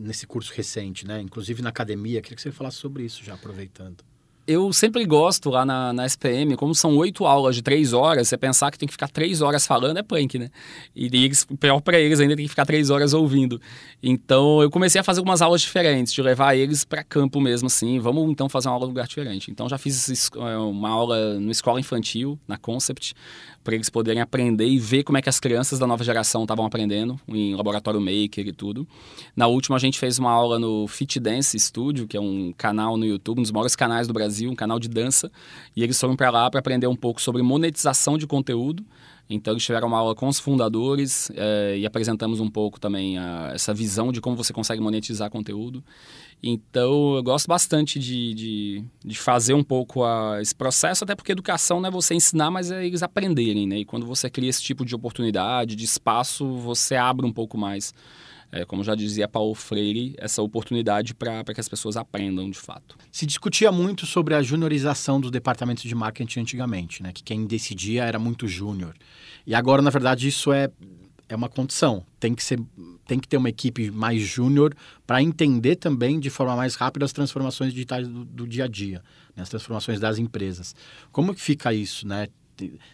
[0.00, 1.20] nesse curso recente, né?
[1.20, 2.20] Inclusive na academia.
[2.22, 3.96] Queria que você falasse sobre isso já, aproveitando.
[4.44, 8.36] Eu sempre gosto lá na, na SPM, como são oito aulas de três horas, você
[8.36, 10.50] pensar que tem que ficar três horas falando é punk, né?
[10.96, 13.60] E eles, pior para eles ainda tem que ficar três horas ouvindo.
[14.02, 18.00] Então eu comecei a fazer algumas aulas diferentes, de levar eles para campo mesmo, assim.
[18.00, 19.48] Vamos então fazer uma aula em lugar diferente.
[19.48, 23.14] Então já fiz eh, uma aula no escola infantil, na Concept,
[23.62, 26.66] para eles poderem aprender e ver como é que as crianças da nova geração estavam
[26.66, 28.86] aprendendo, em laboratório maker e tudo.
[29.36, 32.96] Na última, a gente fez uma aula no Fit Dance Studio, que é um canal
[32.96, 35.30] no YouTube, um dos maiores canais do Brasil, um canal de dança.
[35.76, 38.84] E eles foram para lá para aprender um pouco sobre monetização de conteúdo.
[39.30, 43.50] Então, eles tiveram uma aula com os fundadores eh, e apresentamos um pouco também a-
[43.54, 45.82] essa visão de como você consegue monetizar conteúdo.
[46.42, 51.30] Então, eu gosto bastante de, de, de fazer um pouco a- esse processo, até porque
[51.32, 53.78] educação não é você ensinar, mas é eles aprenderem, né?
[53.78, 57.94] E quando você cria esse tipo de oportunidade, de espaço, você abre um pouco mais,
[58.52, 62.96] é, como já dizia Paulo Freire, essa oportunidade para que as pessoas aprendam de fato.
[63.10, 67.12] Se discutia muito sobre a juniorização dos departamentos de marketing antigamente, né?
[67.12, 68.94] Que quem decidia era muito júnior.
[69.46, 70.70] E agora, na verdade, isso é,
[71.28, 72.04] é uma condição.
[72.20, 72.60] Tem que, ser,
[73.06, 74.74] tem que ter uma equipe mais júnior
[75.06, 79.02] para entender também de forma mais rápida as transformações digitais do, do dia a dia,
[79.34, 79.42] né?
[79.42, 80.74] as transformações das empresas.
[81.10, 82.28] Como que fica isso, né?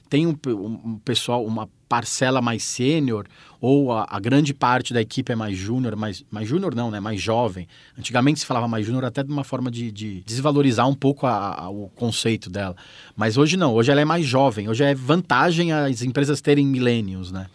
[0.09, 3.27] Tem- um- um pessoal, uma parcela mais sênior
[3.61, 7.01] ou a, a grande parte da equipe é mais júnior, mais, mais júnior não, né?
[7.01, 7.66] Mais jovem.
[7.98, 11.55] Antigamente se falava mais júnior até de uma forma de, de desvalorizar um pouco a-
[11.64, 12.77] a- o conceito dela.
[13.16, 14.68] Mas hoje não, hoje ela é mais jovem.
[14.68, 17.46] Hoje é vantagem as empresas terem milênios, né?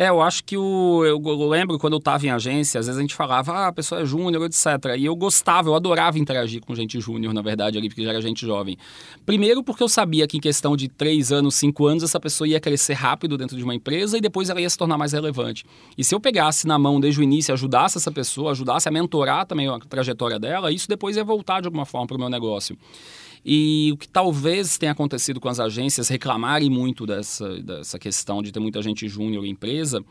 [0.00, 1.04] É, eu acho que o.
[1.04, 4.00] Eu, lembro quando eu estava em agência, às vezes a gente falava, ah, a pessoa
[4.00, 4.96] é júnior, etc.
[4.96, 8.20] E eu gostava, eu adorava interagir com gente júnior, na verdade, ali, porque já era
[8.22, 8.78] gente jovem.
[9.26, 12.58] Primeiro, porque eu sabia que em questão de três anos, cinco anos, essa pessoa ia
[12.58, 15.66] crescer rápido dentro de uma empresa e depois ela ia se tornar mais relevante.
[15.98, 19.44] E se eu pegasse na mão desde o início, ajudasse essa pessoa, ajudasse a mentorar
[19.44, 22.74] também a trajetória dela, isso depois ia voltar de alguma forma para o meu negócio.
[23.44, 28.52] E o que talvez tenha acontecido com as agências reclamarem muito dessa, dessa questão de
[28.52, 30.04] ter muita gente júnior em empresa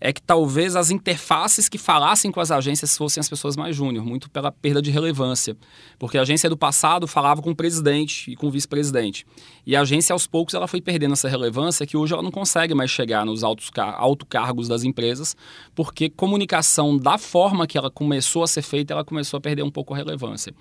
[0.00, 4.04] é que talvez as interfaces que falassem com as agências fossem as pessoas mais júnior,
[4.04, 5.56] muito pela perda de relevância.
[5.98, 9.26] Porque a agência do passado falava com o presidente e com o vice-presidente.
[9.66, 12.74] E a agência, aos poucos, ela foi perdendo essa relevância que hoje ela não consegue
[12.74, 15.36] mais chegar nos altos alto cargos das empresas,
[15.74, 19.70] porque comunicação da forma que ela começou a ser feita, ela começou a perder um
[19.70, 20.52] pouco a relevância.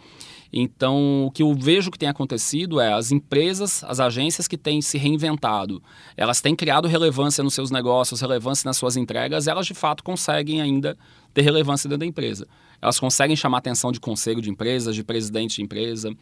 [0.57, 4.81] Então, o que eu vejo que tem acontecido é as empresas, as agências que têm
[4.81, 5.83] se reinventado,
[6.15, 10.61] elas têm criado relevância nos seus negócios, relevância nas suas entregas, elas de fato conseguem
[10.61, 10.97] ainda
[11.33, 12.47] ter relevância dentro da empresa.
[12.81, 16.15] Elas conseguem chamar atenção de conselho de empresas, de presidente de empresa,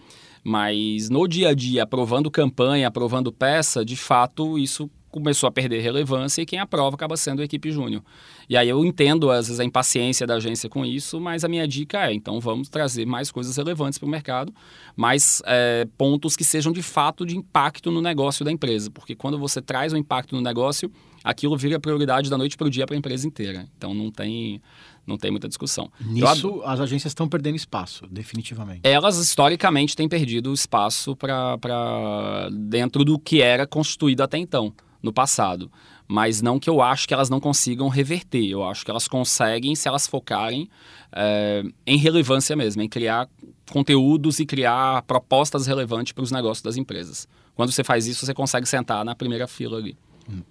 [0.44, 5.80] mas no dia a dia, aprovando campanha, aprovando peça, de fato, isso começou a perder
[5.82, 8.02] relevância e quem aprova acaba sendo a equipe júnior.
[8.50, 11.68] E aí eu entendo, às vezes, a impaciência da agência com isso, mas a minha
[11.68, 14.54] dica é, então vamos trazer mais coisas relevantes para o mercado,
[14.96, 19.38] mais é, pontos que sejam de fato de impacto no negócio da empresa, porque quando
[19.38, 20.92] você traz um impacto no negócio,
[21.24, 23.68] aquilo vira prioridade da noite para o dia para a empresa inteira.
[23.78, 24.62] Então não tem
[25.06, 25.92] não tem muita discussão.
[26.00, 28.80] Nisso, as agências estão perdendo espaço, definitivamente.
[28.84, 34.74] Elas, historicamente, têm perdido espaço para dentro do que era constituído até então
[35.04, 35.70] no passado.
[36.08, 38.46] Mas não que eu acho que elas não consigam reverter.
[38.46, 40.70] Eu acho que elas conseguem se elas focarem
[41.12, 43.28] é, em relevância mesmo, em criar
[43.70, 47.28] conteúdos e criar propostas relevantes para os negócios das empresas.
[47.56, 49.96] Quando você faz isso, você consegue sentar na primeira fila ali.
[50.30, 50.42] Hum.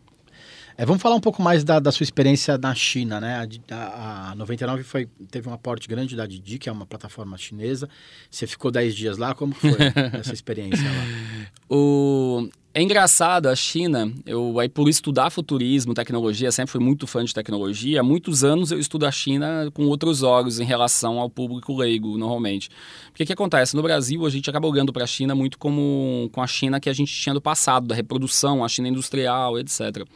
[0.76, 3.46] É, vamos falar um pouco mais da, da sua experiência na China, né?
[3.70, 7.88] A, a, 99 foi, teve um aporte grande da Didi, que é uma plataforma chinesa.
[8.30, 9.76] Você ficou 10 dias lá, como foi
[10.18, 11.46] essa experiência lá?
[11.68, 17.22] O, é engraçado, a China, eu aí por estudar futurismo, tecnologia, sempre fui muito fã
[17.22, 18.00] de tecnologia.
[18.00, 22.16] Há muitos anos eu estudo a China com outros olhos em relação ao público leigo,
[22.16, 22.70] normalmente.
[23.08, 23.76] Porque o que acontece?
[23.76, 26.88] No Brasil, a gente acaba olhando para a China muito como com a China que
[26.88, 30.06] a gente tinha do passado, da reprodução, a China industrial, etc.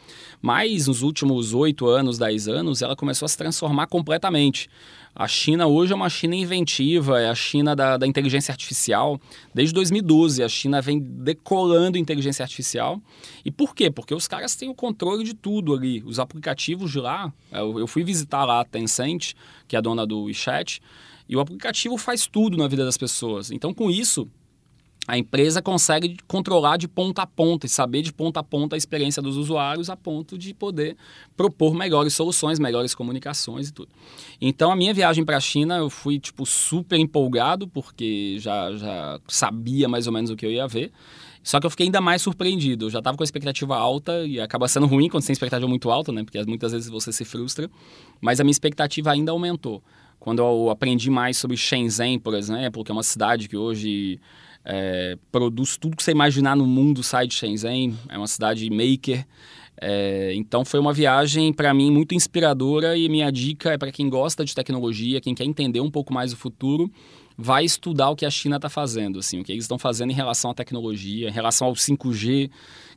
[0.41, 4.67] Mas nos últimos oito anos, dez anos, ela começou a se transformar completamente.
[5.19, 9.19] A China hoje é uma China inventiva, é a China da, da, inteligência artificial.
[9.51, 13.01] Desde 2012, a China vem decolando inteligência artificial.
[13.43, 13.89] E por quê?
[13.89, 16.03] Porque os caras têm o controle de tudo ali.
[16.05, 19.33] Os aplicativos de lá, eu, eu fui visitar lá a Tencent,
[19.67, 20.79] que é a dona do WeChat,
[21.27, 23.49] e o aplicativo faz tudo na vida das pessoas.
[23.49, 24.29] Então, com isso,
[25.07, 28.77] a empresa consegue controlar de ponta a ponta e saber de ponta a ponta a
[28.77, 30.97] experiência dos usuários a ponto de poder
[31.37, 33.89] propor melhores soluções, melhores comunicações e tudo.
[34.41, 39.19] Então, a minha viagem para a China, eu fui tipo super empolgado porque já, já
[39.29, 40.91] sabia mais ou menos o que eu ia ver.
[41.41, 42.87] Só que eu fiquei ainda mais surpreendido.
[42.87, 45.69] Eu já estava com a expectativa alta e acaba sendo ruim quando você tem expectativa
[45.69, 46.21] muito alta, né?
[46.21, 47.69] Porque muitas vezes você se frustra.
[48.19, 49.81] Mas a minha expectativa ainda aumentou.
[50.19, 54.19] Quando eu aprendi mais sobre Shenzhen, por exemplo, que é uma cidade que hoje
[54.69, 59.25] é, produz tudo que você imaginar no mundo sai de Shenzhen, é uma cidade maker.
[59.79, 64.09] É, então foi uma viagem para mim muito inspiradora e minha dica é para quem
[64.09, 66.91] gosta de tecnologia, quem quer entender um pouco mais o futuro,
[67.37, 70.15] vai estudar o que a China está fazendo, assim, o que eles estão fazendo em
[70.15, 72.49] relação à tecnologia, em relação ao 5G,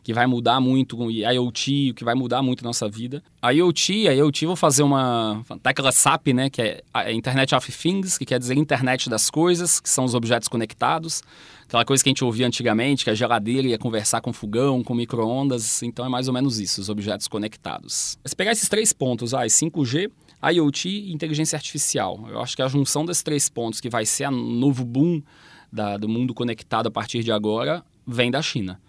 [0.02, 3.22] que vai mudar muito, e IoT, que vai mudar muito a nossa vida.
[3.40, 7.70] A IoT, a IoT, vou fazer uma tecla SAP, né, que é a Internet of
[7.72, 11.22] Things, que quer dizer internet das coisas, que são os objetos conectados.
[11.66, 14.92] Aquela coisa que a gente ouvia antigamente, que a geladeira ia conversar com fogão, com
[14.92, 15.82] micro-ondas.
[15.84, 18.18] Então é mais ou menos isso, os objetos conectados.
[18.24, 20.10] Se pegar esses três pontos, ah, 5G,
[20.52, 22.26] IoT e inteligência artificial.
[22.28, 25.22] Eu acho que a junção desses três pontos, que vai ser o novo boom
[25.72, 28.80] da, do mundo conectado a partir de agora, vem da China.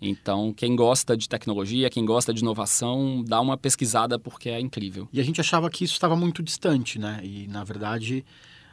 [0.00, 5.08] Então, quem gosta de tecnologia, quem gosta de inovação, dá uma pesquisada porque é incrível.
[5.12, 7.20] E a gente achava que isso estava muito distante, né?
[7.22, 8.24] E, na verdade,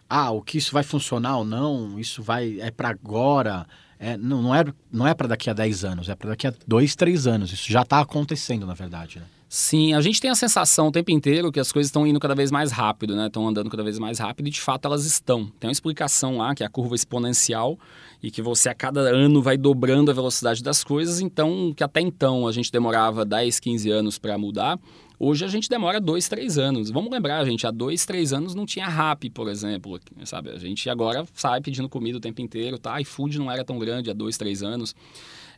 [0.09, 3.65] ah, o que isso vai funcionar ou não, isso vai é para agora,
[3.97, 6.53] é, não, não é, não é para daqui a 10 anos, é para daqui a
[6.67, 7.53] 2, 3 anos.
[7.53, 9.19] Isso já está acontecendo, na verdade.
[9.19, 9.25] Né?
[9.47, 12.33] Sim, a gente tem a sensação o tempo inteiro que as coisas estão indo cada
[12.33, 13.27] vez mais rápido, né?
[13.27, 15.45] Estão andando cada vez mais rápido e de fato elas estão.
[15.59, 17.77] Tem uma explicação lá, que é a curva exponencial,
[18.21, 22.01] e que você a cada ano vai dobrando a velocidade das coisas, então que até
[22.01, 24.79] então a gente demorava 10, 15 anos para mudar,
[25.23, 26.89] Hoje a gente demora dois, três anos.
[26.89, 30.49] Vamos lembrar, gente, há dois, três anos não tinha rap, por exemplo, sabe?
[30.49, 32.99] A gente agora sai pedindo comida o tempo inteiro, tá?
[32.99, 34.95] iFood não era tão grande há dois, três anos.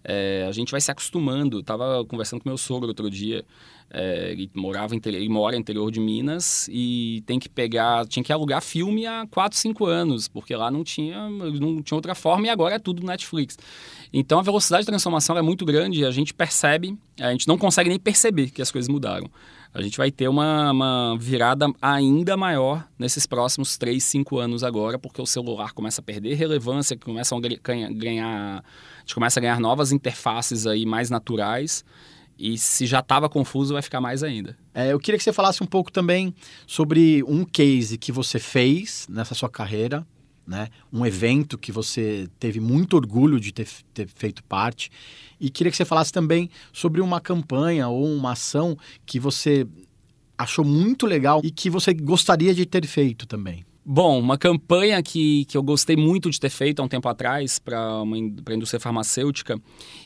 [0.04, 1.64] É, a gente vai se acostumando.
[1.64, 3.46] Tava conversando com meu sogro outro dia.
[3.96, 8.60] É, ele morava ele mora interior de Minas e tem que pegar, tinha que alugar
[8.60, 12.76] filme há 4, 5 anos, porque lá não tinha, não tinha outra forma e agora
[12.76, 13.56] é tudo Netflix.
[14.12, 17.56] Então a velocidade de transformação é muito grande e a gente percebe, a gente não
[17.56, 19.30] consegue nem perceber que as coisas mudaram.
[19.72, 24.98] a gente vai ter uma, uma virada ainda maior nesses próximos 3, 5 anos agora,
[24.98, 28.64] porque o celular começa a perder relevância, começam a ganhar,
[29.04, 31.84] gente começa a ganhar novas interfaces aí mais naturais.
[32.38, 34.58] E se já estava confuso, vai ficar mais ainda.
[34.74, 36.34] É, eu queria que você falasse um pouco também
[36.66, 40.06] sobre um case que você fez nessa sua carreira,
[40.46, 40.68] né?
[40.92, 44.90] Um evento que você teve muito orgulho de ter, ter, feito parte.
[45.40, 49.68] E queria que você falasse também sobre uma campanha ou uma ação que você
[50.38, 53.64] achou muito legal e que você gostaria de ter feito também.
[53.86, 57.60] Bom, uma campanha que, que eu gostei muito de ter feito há um tempo atrás
[57.60, 59.60] para a indústria farmacêutica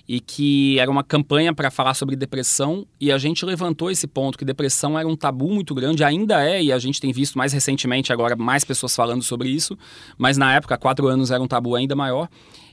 [0.08, 4.36] e que era uma campanha para falar sobre depressão e a gente levantou esse ponto
[4.36, 7.54] que depressão era um tabu muito grande, ainda é, e a gente tem visto mais
[7.54, 9.78] recentemente agora mais pessoas falando sobre isso,
[10.18, 12.28] mas na época, há quatro anos, era um tabu ainda maior.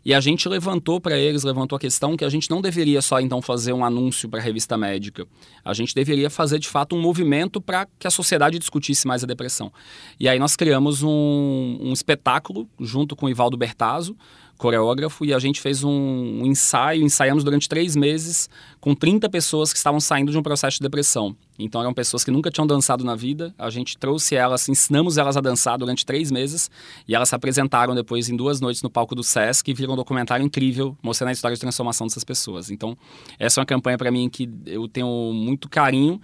[0.05, 3.21] E a gente levantou para eles, levantou a questão que a gente não deveria só
[3.21, 5.27] então fazer um anúncio para a revista médica.
[5.65, 9.27] A gente deveria fazer de fato um movimento para que a sociedade discutisse mais a
[9.27, 9.73] depressão.
[10.21, 14.15] E aí nós criamos um, um espetáculo junto com o Ivaldo Bertazzo,
[14.57, 18.49] coreógrafo, e a gente fez um, ensaio, ensaiamos durante três meses
[18.81, 21.35] com 30 pessoas que estavam saindo de um processo de depressão.
[21.59, 25.37] Então eram pessoas que nunca tinham dançado na vida, a gente trouxe elas, ensinamos elas
[25.37, 26.71] a dançar durante três meses,
[27.07, 29.97] e elas se apresentaram depois em duas noites no palco do Sesc e viram um
[29.97, 32.71] documentário incrível mostrando a história de transformação dessas pessoas.
[32.71, 32.97] Então
[33.39, 36.21] essa é uma campanha para mim que eu tenho muito carinho,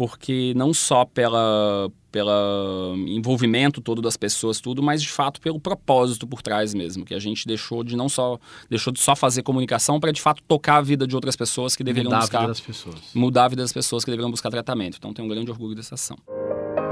[0.00, 6.26] porque não só pela pelo envolvimento todo das pessoas, tudo, mas de fato pelo propósito
[6.26, 8.38] por trás mesmo, que a gente deixou de não só
[8.70, 11.84] deixou de só fazer comunicação para de fato tocar a vida de outras pessoas que
[11.84, 12.94] deveriam mudar buscar a vida das pessoas.
[13.14, 14.96] mudar a vida das pessoas que deveriam buscar tratamento.
[14.96, 16.16] Então tenho um grande orgulho dessa ação.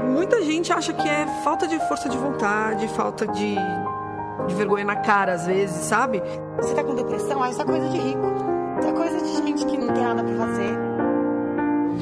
[0.07, 3.55] Muita gente acha que é falta de força de vontade, falta de,
[4.47, 6.21] de vergonha na cara às vezes, sabe?
[6.57, 7.41] Você tá com depressão?
[7.41, 8.21] Ah, isso é coisa de rico.
[8.77, 10.78] Isso é coisa de gente que não tem nada para fazer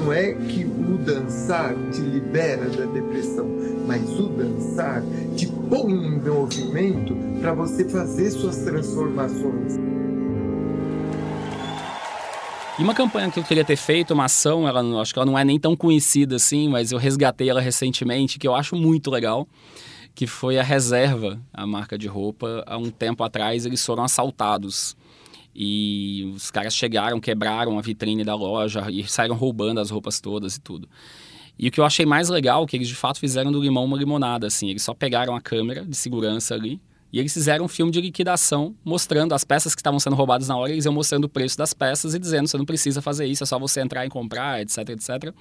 [0.08, 3.46] não é que o dançar te libera da depressão,
[3.86, 5.04] mas o dançar
[5.36, 9.74] te põe em movimento para você fazer suas transformações.
[12.80, 15.38] E uma campanha que eu queria ter feito, uma ação, ela, acho que ela não
[15.38, 19.46] é nem tão conhecida assim, mas eu resgatei ela recentemente, que eu acho muito legal,
[20.16, 22.64] que foi a Reserva, a marca de roupa.
[22.66, 24.96] Há um tempo atrás eles foram assaltados
[25.60, 30.56] e os caras chegaram, quebraram a vitrine da loja e saíram roubando as roupas todas
[30.56, 30.88] e tudo.
[31.58, 33.84] E o que eu achei mais legal, é que eles de fato fizeram do limão
[33.84, 34.70] uma limonada, assim.
[34.70, 36.80] Eles só pegaram a câmera de segurança ali
[37.12, 40.56] e eles fizeram um filme de liquidação mostrando as peças que estavam sendo roubadas na
[40.56, 43.44] hora, eles iam mostrando o preço das peças e dizendo, você não precisa fazer isso,
[43.44, 45.34] é só você entrar e comprar, etc, etc.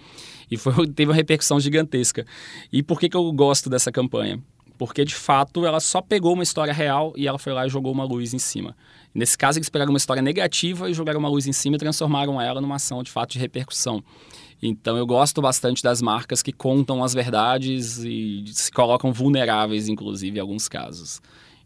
[0.51, 2.25] E foi, teve uma repercussão gigantesca.
[2.73, 4.43] E por que, que eu gosto dessa campanha?
[4.79, 7.93] Porque, de fato, ela só pegou uma história real e ela foi lá e jogou
[7.93, 8.77] uma luz em cima.
[9.15, 12.41] Nesse caso, eles pegaram uma história negativa e jogaram uma luz em cima e transformaram
[12.41, 14.05] ela numa ação de fato de repercussão.
[14.63, 20.39] Então eu gosto bastante das marcas que contam as verdades e se colocam vulneráveis, inclusive,
[20.39, 21.21] em alguns casos.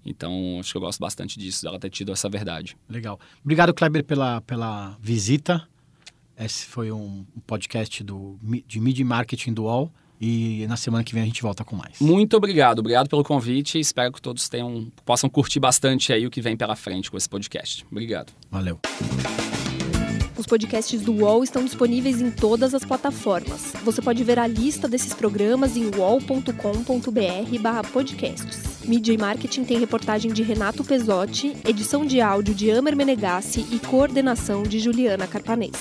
[0.04, 2.76] Então, acho que eu gosto bastante disso, dela ter tido essa verdade.
[2.88, 3.20] Legal.
[3.44, 5.66] Obrigado, Kleber, pela, pela visita.
[6.38, 9.92] Esse foi um podcast do, de Media Marketing do UOL.
[10.20, 11.98] E na semana que vem a gente volta com mais.
[12.00, 13.80] Muito obrigado, obrigado pelo convite.
[13.80, 17.28] Espero que todos tenham, possam curtir bastante aí o que vem pela frente com esse
[17.28, 17.86] podcast.
[17.90, 18.32] Obrigado.
[18.50, 18.78] Valeu.
[20.40, 23.74] Os podcasts do UOL estão disponíveis em todas as plataformas.
[23.84, 28.86] Você pode ver a lista desses programas em uol.com.br/podcasts.
[28.86, 33.78] Mídia e Marketing tem reportagem de Renato Pesotti, edição de áudio de Amer Menegassi e
[33.78, 35.76] coordenação de Juliana Carpanês.